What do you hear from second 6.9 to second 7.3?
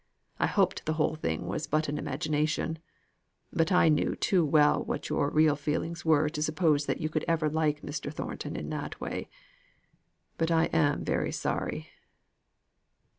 you could